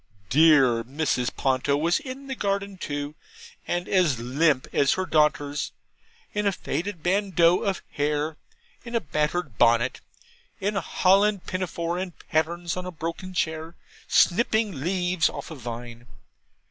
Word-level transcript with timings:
Dear 0.31 0.83
Mrs. 0.83 1.29
Ponto 1.37 1.77
was 1.77 1.99
in 1.99 2.25
the 2.25 2.33
garden 2.33 2.75
too, 2.75 3.13
and 3.67 3.87
as 3.87 4.19
limp 4.19 4.65
as 4.73 4.93
her 4.93 5.05
daughters; 5.05 5.73
in 6.33 6.47
a 6.47 6.51
faded 6.51 7.03
bandeau 7.03 7.59
of 7.61 7.83
hair, 7.91 8.35
in 8.83 8.95
a 8.95 8.99
battered 8.99 9.59
bonnet, 9.59 10.01
in 10.59 10.75
a 10.75 10.81
holland 10.81 11.45
pinafore, 11.45 11.99
in 11.99 12.13
pattens, 12.31 12.75
on 12.75 12.87
a 12.87 12.91
broken 12.91 13.35
chair, 13.35 13.75
snipping 14.07 14.79
leaves 14.81 15.29
off 15.29 15.51
a 15.51 15.55
vine. 15.55 16.07